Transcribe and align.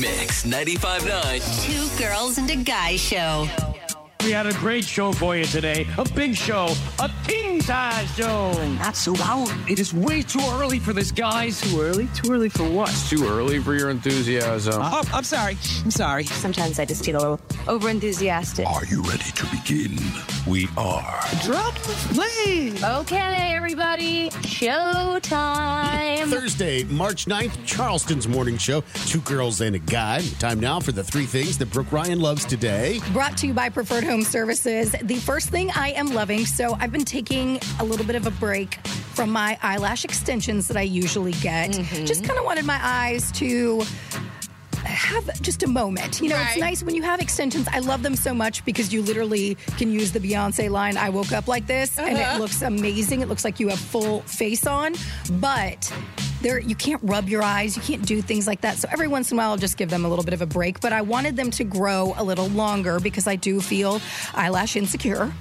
Mix 0.00 0.44
95.9. 0.44 1.64
Two 1.64 2.02
girls 2.02 2.38
and 2.38 2.48
a 2.50 2.56
guy 2.56 2.94
show. 2.94 3.48
We 4.22 4.30
had 4.30 4.46
a 4.46 4.52
great 4.54 4.84
show 4.84 5.12
for 5.12 5.36
you 5.36 5.44
today. 5.44 5.88
A 5.96 6.04
big 6.10 6.36
show. 6.36 6.68
A 7.00 7.10
king 7.26 7.60
size 7.60 8.08
show. 8.14 8.52
Not 8.74 8.94
so 8.94 9.12
loud. 9.12 9.50
It 9.68 9.80
is 9.80 9.92
way 9.92 10.22
too 10.22 10.42
early 10.52 10.78
for 10.78 10.92
this, 10.92 11.10
guys. 11.10 11.60
Too 11.60 11.80
early? 11.80 12.06
Too 12.14 12.32
early 12.32 12.48
for 12.48 12.68
what? 12.70 12.94
Too 13.08 13.26
early 13.26 13.58
for 13.58 13.74
your 13.74 13.90
enthusiasm. 13.90 14.74
Oh, 14.76 15.02
I'm 15.12 15.24
sorry. 15.24 15.56
I'm 15.82 15.90
sorry. 15.90 16.24
Sometimes 16.24 16.78
I 16.78 16.84
just 16.84 17.04
feel 17.04 17.16
a 17.16 17.18
little 17.18 17.40
over 17.66 17.88
enthusiastic. 17.88 18.68
Are 18.68 18.84
you 18.84 19.02
ready 19.02 19.32
to 19.32 19.46
begin? 19.46 19.96
We 20.48 20.66
are. 20.78 21.20
Drop 21.42 21.74
the 21.74 21.92
flame. 21.92 22.82
Okay, 22.82 23.52
everybody, 23.54 24.30
showtime. 24.30 26.30
Thursday, 26.30 26.84
March 26.84 27.26
9th, 27.26 27.66
Charleston's 27.66 28.26
morning 28.26 28.56
show. 28.56 28.82
Two 29.04 29.20
girls 29.20 29.60
and 29.60 29.76
a 29.76 29.78
guy. 29.78 30.22
Time 30.38 30.58
now 30.58 30.80
for 30.80 30.92
the 30.92 31.04
three 31.04 31.26
things 31.26 31.58
that 31.58 31.70
Brooke 31.70 31.92
Ryan 31.92 32.20
loves 32.20 32.46
today. 32.46 32.98
Brought 33.12 33.36
to 33.38 33.48
you 33.48 33.52
by 33.52 33.68
Preferred 33.68 34.04
Home 34.04 34.22
Services. 34.22 34.94
The 35.02 35.16
first 35.16 35.50
thing 35.50 35.70
I 35.72 35.90
am 35.90 36.14
loving, 36.14 36.46
so 36.46 36.78
I've 36.80 36.92
been 36.92 37.04
taking 37.04 37.60
a 37.78 37.84
little 37.84 38.06
bit 38.06 38.16
of 38.16 38.26
a 38.26 38.30
break 38.30 38.78
from 39.18 39.28
my 39.30 39.58
eyelash 39.62 40.06
extensions 40.06 40.68
that 40.68 40.78
I 40.78 40.82
usually 40.82 41.32
get. 41.32 41.72
Mm-hmm. 41.72 42.06
Just 42.06 42.24
kind 42.24 42.38
of 42.38 42.46
wanted 42.46 42.64
my 42.64 42.78
eyes 42.80 43.30
to 43.32 43.82
have 44.98 45.40
just 45.42 45.62
a 45.62 45.68
moment. 45.68 46.20
You 46.20 46.28
know, 46.28 46.40
it's 46.48 46.58
nice 46.58 46.82
when 46.82 46.94
you 46.94 47.02
have 47.02 47.20
extensions. 47.20 47.66
I 47.72 47.78
love 47.78 48.02
them 48.02 48.16
so 48.16 48.34
much 48.34 48.64
because 48.64 48.92
you 48.92 49.02
literally 49.02 49.56
can 49.76 49.90
use 49.90 50.12
the 50.12 50.20
Beyonce 50.20 50.70
line, 50.70 50.96
I 50.96 51.10
woke 51.10 51.32
up 51.32 51.48
like 51.48 51.66
this, 51.66 51.98
and 51.98 52.16
it 52.16 52.20
uh-huh. 52.20 52.38
looks 52.40 52.62
amazing. 52.62 53.20
It 53.20 53.28
looks 53.28 53.44
like 53.44 53.60
you 53.60 53.68
have 53.68 53.78
full 53.78 54.20
face 54.22 54.66
on, 54.66 54.94
but 55.40 55.92
there 56.40 56.58
you 56.58 56.74
can't 56.74 57.00
rub 57.04 57.28
your 57.28 57.42
eyes, 57.42 57.76
you 57.76 57.82
can't 57.82 58.04
do 58.06 58.22
things 58.22 58.46
like 58.46 58.60
that. 58.62 58.76
So 58.78 58.88
every 58.90 59.08
once 59.08 59.30
in 59.30 59.36
a 59.36 59.38
while 59.38 59.50
I'll 59.50 59.56
just 59.56 59.76
give 59.76 59.90
them 59.90 60.04
a 60.04 60.08
little 60.08 60.24
bit 60.24 60.34
of 60.34 60.42
a 60.42 60.46
break, 60.46 60.80
but 60.80 60.92
I 60.92 61.02
wanted 61.02 61.36
them 61.36 61.50
to 61.52 61.64
grow 61.64 62.14
a 62.16 62.24
little 62.24 62.48
longer 62.48 63.00
because 63.00 63.26
I 63.26 63.36
do 63.36 63.60
feel 63.60 64.00
eyelash 64.34 64.76
insecure 64.76 65.32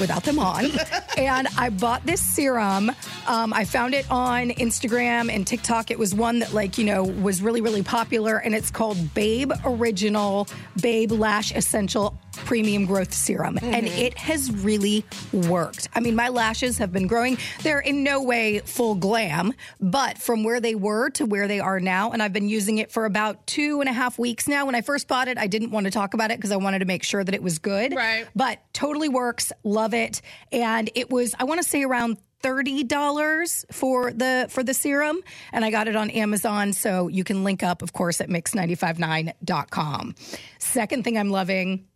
without 0.00 0.24
them 0.24 0.38
on. 0.38 0.66
and 1.16 1.48
I 1.58 1.70
bought 1.70 2.04
this 2.06 2.20
serum. 2.20 2.90
Um, 3.26 3.52
I 3.52 3.64
found 3.64 3.94
it 3.94 4.10
on 4.10 4.50
Instagram 4.50 5.32
and 5.34 5.46
TikTok. 5.46 5.90
It 5.90 5.98
was 5.98 6.14
one 6.14 6.40
that 6.40 6.52
like, 6.52 6.78
you 6.78 6.84
know, 6.84 7.04
was 7.04 7.42
really 7.42 7.60
really 7.60 7.82
popular 7.82 8.38
and 8.38 8.54
it's 8.54 8.70
called 8.70 9.14
Babe 9.14 9.52
Original 9.64 10.48
Babe 10.80 11.12
Lash 11.12 11.54
Essential 11.54 12.18
Premium 12.38 12.86
Growth 12.86 13.12
Serum. 13.12 13.58
And 13.62 13.86
mm-hmm. 13.86 13.98
it 13.98 14.18
has 14.18 14.50
really 14.50 15.04
worked. 15.32 15.88
I 15.94 16.00
mean, 16.00 16.16
my 16.16 16.28
lashes 16.28 16.78
have 16.78 16.92
been 16.92 17.06
growing. 17.06 17.38
They're 17.62 17.80
in 17.80 18.02
no 18.02 18.22
way 18.22 18.60
full 18.60 18.94
glam, 18.94 19.52
but 19.80 20.18
from 20.18 20.44
where 20.44 20.60
they 20.60 20.74
were 20.74 21.10
to 21.10 21.26
where 21.26 21.48
they 21.48 21.60
are 21.60 21.80
now, 21.80 22.12
and 22.12 22.22
I've 22.22 22.32
been 22.32 22.48
using 22.48 22.78
it 22.78 22.90
for 22.90 23.04
about 23.04 23.46
two 23.46 23.80
and 23.80 23.88
a 23.88 23.92
half 23.92 24.18
weeks 24.18 24.48
now. 24.48 24.66
When 24.66 24.74
I 24.74 24.80
first 24.80 25.08
bought 25.08 25.28
it, 25.28 25.38
I 25.38 25.46
didn't 25.46 25.70
want 25.70 25.84
to 25.84 25.90
talk 25.90 26.14
about 26.14 26.30
it 26.30 26.38
because 26.38 26.52
I 26.52 26.56
wanted 26.56 26.80
to 26.80 26.84
make 26.84 27.02
sure 27.02 27.22
that 27.24 27.34
it 27.34 27.42
was 27.42 27.58
good. 27.58 27.94
Right. 27.94 28.26
But 28.34 28.60
totally 28.72 29.08
works. 29.08 29.52
Love 29.62 29.94
it. 29.94 30.20
And 30.52 30.90
it 30.94 31.10
was, 31.10 31.34
I 31.38 31.44
want 31.44 31.62
to 31.62 31.68
say 31.68 31.82
around 31.82 32.18
$30 32.44 33.72
for 33.72 34.12
the 34.12 34.46
for 34.50 34.62
the 34.62 34.74
serum 34.74 35.22
and 35.50 35.64
I 35.64 35.70
got 35.70 35.88
it 35.88 35.96
on 35.96 36.10
Amazon 36.10 36.74
so 36.74 37.08
you 37.08 37.24
can 37.24 37.42
link 37.42 37.62
up 37.62 37.80
of 37.80 37.94
course 37.94 38.20
at 38.20 38.28
mix959.com. 38.28 40.14
Second 40.58 41.04
thing 41.04 41.16
I'm 41.16 41.30
loving 41.30 41.86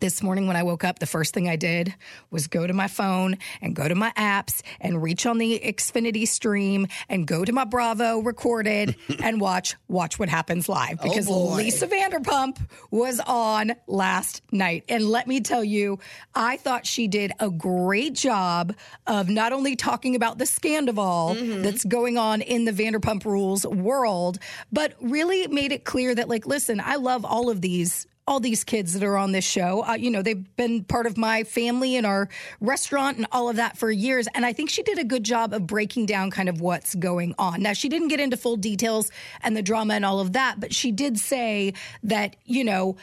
this 0.00 0.22
morning 0.22 0.46
when 0.46 0.56
I 0.56 0.62
woke 0.62 0.84
up, 0.84 0.98
the 0.98 1.06
first 1.06 1.32
thing 1.32 1.48
I 1.48 1.56
did 1.56 1.94
was 2.30 2.46
go 2.46 2.66
to 2.66 2.72
my 2.72 2.88
phone 2.88 3.38
and 3.62 3.74
go 3.74 3.88
to 3.88 3.94
my 3.94 4.12
apps 4.16 4.62
and 4.80 5.02
reach 5.02 5.24
on 5.24 5.38
the 5.38 5.58
Xfinity 5.58 6.28
stream 6.28 6.88
and 7.08 7.26
go 7.26 7.44
to 7.44 7.52
my 7.52 7.64
Bravo 7.64 8.18
recorded 8.18 8.96
and 9.22 9.40
watch 9.40 9.76
Watch 9.88 10.18
What 10.18 10.28
Happens 10.28 10.68
Live. 10.68 10.98
Oh, 11.00 11.08
because 11.08 11.28
Lisa 11.28 11.86
Vanderpump 11.86 12.58
was 12.90 13.20
on 13.20 13.72
last 13.86 14.42
night. 14.52 14.84
And 14.88 15.08
let 15.08 15.26
me 15.26 15.40
tell 15.40 15.64
you, 15.64 15.98
I 16.34 16.58
thought 16.58 16.86
she 16.86 17.08
did 17.08 17.32
a 17.40 17.50
great 17.50 18.14
job 18.14 18.74
of 19.06 19.28
not 19.28 19.52
only 19.52 19.76
talking 19.76 20.16
about 20.16 20.38
the 20.38 20.46
scandal 20.46 21.34
mm-hmm. 21.34 21.62
that's 21.62 21.84
going 21.84 22.18
on 22.18 22.42
in 22.42 22.64
the 22.64 22.72
Vanderpump 22.72 23.24
Rules 23.24 23.66
world, 23.66 24.38
but 24.70 24.94
really 25.00 25.46
made 25.46 25.72
it 25.72 25.84
clear 25.84 26.14
that, 26.14 26.28
like, 26.28 26.46
listen, 26.46 26.80
I 26.84 26.96
love 26.96 27.24
all 27.24 27.48
of 27.48 27.60
these 27.60 28.06
all 28.26 28.40
these 28.40 28.64
kids 28.64 28.94
that 28.94 29.02
are 29.02 29.16
on 29.16 29.32
this 29.32 29.44
show. 29.44 29.84
Uh, 29.86 29.94
you 29.94 30.10
know, 30.10 30.22
they've 30.22 30.56
been 30.56 30.82
part 30.84 31.06
of 31.06 31.16
my 31.18 31.44
family 31.44 31.96
and 31.96 32.06
our 32.06 32.28
restaurant 32.60 33.18
and 33.18 33.26
all 33.32 33.48
of 33.48 33.56
that 33.56 33.76
for 33.76 33.90
years. 33.90 34.26
And 34.34 34.46
I 34.46 34.52
think 34.52 34.70
she 34.70 34.82
did 34.82 34.98
a 34.98 35.04
good 35.04 35.24
job 35.24 35.52
of 35.52 35.66
breaking 35.66 36.06
down 36.06 36.30
kind 36.30 36.48
of 36.48 36.60
what's 36.60 36.94
going 36.94 37.34
on. 37.38 37.62
Now, 37.62 37.74
she 37.74 37.88
didn't 37.88 38.08
get 38.08 38.20
into 38.20 38.36
full 38.36 38.56
details 38.56 39.10
and 39.42 39.56
the 39.56 39.62
drama 39.62 39.94
and 39.94 40.04
all 40.04 40.20
of 40.20 40.32
that, 40.32 40.58
but 40.58 40.74
she 40.74 40.90
did 40.90 41.18
say 41.18 41.74
that, 42.02 42.36
you 42.44 42.64
know, 42.64 42.96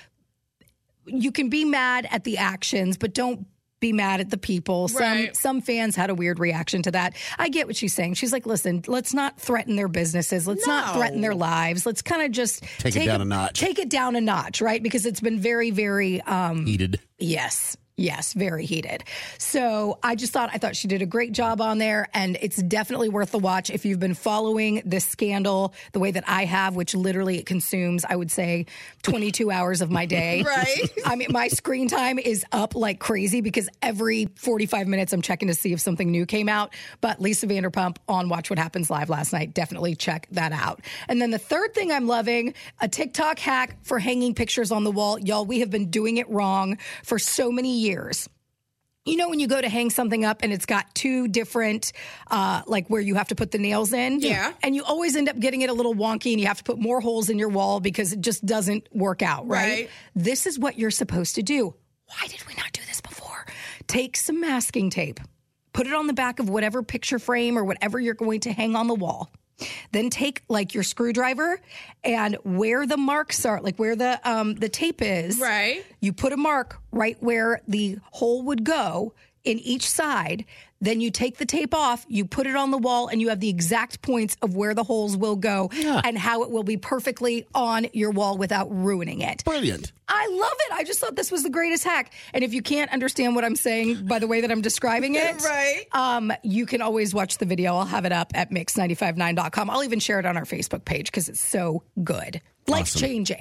you 1.05 1.31
can 1.31 1.49
be 1.49 1.65
mad 1.65 2.07
at 2.11 2.23
the 2.23 2.37
actions, 2.37 2.97
but 2.97 3.13
don't 3.13 3.45
be 3.81 3.91
mad 3.91 4.21
at 4.21 4.29
the 4.29 4.37
people. 4.37 4.87
Some 4.87 5.01
Right. 5.01 5.35
some 5.35 5.59
fans 5.59 5.95
had 5.97 6.09
a 6.09 6.15
weird 6.15 6.39
reaction 6.39 6.83
to 6.83 6.91
that. 6.91 7.13
I 7.37 7.49
get 7.49 7.67
what 7.67 7.75
she's 7.75 7.93
saying. 7.93 8.13
She's 8.13 8.31
like, 8.31 8.45
listen, 8.45 8.83
let's 8.87 9.13
not 9.13 9.37
threaten 9.41 9.75
their 9.75 9.89
businesses. 9.89 10.47
Let's 10.47 10.65
not 10.65 10.95
threaten 10.95 11.19
their 11.19 11.35
lives. 11.35 11.85
Let's 11.85 12.01
kind 12.01 12.21
of 12.21 12.31
just 12.31 12.63
Take 12.77 12.95
it 12.95 13.05
down 13.05 13.21
a 13.21 13.25
notch. 13.25 13.59
Take 13.59 13.79
it 13.79 13.89
down 13.89 14.15
a 14.15 14.21
notch, 14.21 14.61
right? 14.61 14.81
Because 14.81 15.05
it's 15.05 15.19
been 15.19 15.39
very, 15.39 15.71
very 15.71 16.21
um 16.21 16.65
Heated. 16.65 16.99
Yes. 17.19 17.75
Yes, 18.01 18.33
very 18.33 18.65
heated. 18.65 19.03
So 19.37 19.99
I 20.01 20.15
just 20.15 20.33
thought 20.33 20.49
I 20.51 20.57
thought 20.57 20.75
she 20.75 20.87
did 20.87 21.03
a 21.03 21.05
great 21.05 21.33
job 21.33 21.61
on 21.61 21.77
there, 21.77 22.09
and 22.15 22.35
it's 22.41 22.57
definitely 22.57 23.09
worth 23.09 23.31
the 23.31 23.39
watch 23.39 23.69
if 23.69 23.85
you've 23.85 23.99
been 23.99 24.15
following 24.15 24.81
this 24.85 25.05
scandal 25.05 25.73
the 25.91 25.99
way 25.99 26.09
that 26.09 26.23
I 26.27 26.45
have, 26.45 26.75
which 26.75 26.95
literally 26.95 27.37
it 27.37 27.45
consumes, 27.45 28.03
I 28.03 28.15
would 28.15 28.31
say, 28.31 28.65
22 29.03 29.51
hours 29.51 29.81
of 29.81 29.91
my 29.91 30.05
day. 30.05 30.43
Right. 30.51 30.91
I 31.05 31.15
mean, 31.15 31.29
my 31.31 31.47
screen 31.47 31.87
time 31.87 32.19
is 32.19 32.43
up 32.51 32.75
like 32.75 32.99
crazy 32.99 33.41
because 33.41 33.69
every 33.81 34.27
45 34.35 34.87
minutes 34.87 35.13
I'm 35.13 35.21
checking 35.21 35.47
to 35.47 35.53
see 35.53 35.71
if 35.71 35.79
something 35.79 36.11
new 36.11 36.25
came 36.25 36.49
out. 36.49 36.73
But 36.99 37.21
Lisa 37.21 37.47
Vanderpump 37.47 37.97
on 38.09 38.27
Watch 38.27 38.49
What 38.49 38.59
Happens 38.59 38.89
Live 38.89 39.09
last 39.09 39.31
night, 39.31 39.53
definitely 39.53 39.95
check 39.95 40.27
that 40.31 40.51
out. 40.51 40.81
And 41.07 41.21
then 41.21 41.31
the 41.31 41.37
third 41.37 41.73
thing 41.73 41.91
I'm 41.91 42.07
loving 42.07 42.53
a 42.81 42.87
TikTok 42.87 43.39
hack 43.39 43.77
for 43.83 43.97
hanging 43.99 44.33
pictures 44.33 44.71
on 44.71 44.83
the 44.83 44.91
wall. 44.91 45.19
Y'all, 45.19 45.45
we 45.45 45.61
have 45.61 45.69
been 45.69 45.89
doing 45.89 46.17
it 46.17 46.29
wrong 46.29 46.77
for 47.03 47.17
so 47.17 47.51
many 47.51 47.77
years. 47.77 47.90
You 49.05 49.17
know 49.17 49.29
when 49.29 49.39
you 49.39 49.47
go 49.47 49.59
to 49.59 49.67
hang 49.67 49.89
something 49.89 50.23
up 50.25 50.41
and 50.43 50.53
it's 50.53 50.67
got 50.67 50.93
two 50.93 51.27
different, 51.27 51.91
uh, 52.29 52.61
like 52.67 52.87
where 52.87 53.01
you 53.01 53.15
have 53.15 53.29
to 53.29 53.35
put 53.35 53.49
the 53.49 53.57
nails 53.57 53.93
in, 53.93 54.19
Yeah. 54.19 54.53
and 54.61 54.75
you 54.75 54.83
always 54.83 55.15
end 55.15 55.27
up 55.27 55.39
getting 55.39 55.61
it 55.63 55.71
a 55.71 55.73
little 55.73 55.95
wonky, 55.95 56.31
and 56.33 56.39
you 56.39 56.45
have 56.45 56.59
to 56.59 56.63
put 56.63 56.77
more 56.77 57.01
holes 57.01 57.27
in 57.29 57.39
your 57.39 57.49
wall 57.49 57.79
because 57.79 58.13
it 58.13 58.21
just 58.21 58.45
doesn't 58.45 58.87
work 58.95 59.23
out, 59.23 59.47
right? 59.47 59.61
Right. 59.71 59.89
This 60.15 60.45
is 60.45 60.59
what 60.59 60.77
you're 60.77 60.91
supposed 60.91 61.33
to 61.35 61.41
do. 61.41 61.73
Why 62.05 62.27
did 62.27 62.45
we 62.47 62.53
not 62.53 62.71
do 62.73 62.81
this 62.87 63.01
before? 63.01 63.47
Take 63.87 64.17
some 64.17 64.39
masking 64.39 64.91
tape, 64.91 65.19
put 65.73 65.87
it 65.87 65.93
on 65.93 66.05
the 66.05 66.13
back 66.13 66.39
of 66.39 66.47
whatever 66.47 66.83
picture 66.83 67.17
frame 67.17 67.57
or 67.57 67.63
whatever 67.63 67.99
you're 67.99 68.13
going 68.13 68.41
to 68.41 68.51
hang 68.53 68.75
on 68.75 68.85
the 68.87 68.93
wall. 68.95 69.31
Then 69.91 70.09
take 70.09 70.43
like 70.47 70.73
your 70.73 70.83
screwdriver 70.83 71.59
and 72.03 72.35
where 72.43 72.85
the 72.87 72.97
marks 72.97 73.45
are, 73.45 73.61
like 73.61 73.77
where 73.77 73.95
the 73.95 74.19
um, 74.29 74.55
the 74.55 74.69
tape 74.69 75.01
is. 75.01 75.39
Right. 75.39 75.83
You 75.99 76.13
put 76.13 76.33
a 76.33 76.37
mark 76.37 76.79
right 76.91 77.17
where 77.21 77.61
the 77.67 77.99
hole 78.11 78.43
would 78.43 78.63
go 78.63 79.13
in 79.43 79.59
each 79.59 79.89
side. 79.89 80.45
Then 80.83 80.99
you 80.99 81.11
take 81.11 81.37
the 81.37 81.45
tape 81.45 81.75
off, 81.75 82.03
you 82.09 82.25
put 82.25 82.47
it 82.47 82.55
on 82.55 82.71
the 82.71 82.77
wall, 82.79 83.07
and 83.07 83.21
you 83.21 83.29
have 83.29 83.39
the 83.39 83.49
exact 83.49 84.01
points 84.01 84.35
of 84.41 84.55
where 84.55 84.73
the 84.73 84.83
holes 84.83 85.15
will 85.15 85.35
go 85.35 85.69
and 85.75 86.17
how 86.17 86.41
it 86.41 86.49
will 86.49 86.63
be 86.63 86.75
perfectly 86.77 87.45
on 87.53 87.85
your 87.93 88.09
wall 88.09 88.35
without 88.35 88.67
ruining 88.75 89.21
it. 89.21 89.43
Brilliant. 89.45 89.91
I 90.07 90.27
love 90.31 90.53
it. 90.69 90.73
I 90.73 90.83
just 90.83 90.99
thought 90.99 91.15
this 91.15 91.31
was 91.31 91.43
the 91.43 91.51
greatest 91.51 91.83
hack. 91.83 92.11
And 92.33 92.43
if 92.43 92.55
you 92.55 92.63
can't 92.63 92.91
understand 92.91 93.35
what 93.35 93.45
I'm 93.45 93.55
saying 93.55 94.07
by 94.07 94.17
the 94.17 94.25
way 94.27 94.41
that 94.41 94.51
I'm 94.51 94.61
describing 94.61 95.13
it, 95.15 95.41
Right. 95.43 95.85
um, 95.91 96.33
you 96.41 96.65
can 96.65 96.81
always 96.81 97.13
watch 97.13 97.37
the 97.37 97.45
video. 97.45 97.75
I'll 97.75 97.85
have 97.85 98.05
it 98.05 98.11
up 98.11 98.31
at 98.33 98.49
mix959.com. 98.49 99.69
I'll 99.69 99.83
even 99.83 99.99
share 99.99 100.19
it 100.19 100.25
on 100.25 100.35
our 100.35 100.45
Facebook 100.45 100.83
page 100.83 101.05
because 101.11 101.29
it's 101.29 101.39
so 101.39 101.83
good. 102.03 102.41
Life 102.67 102.93
changing. 102.95 103.37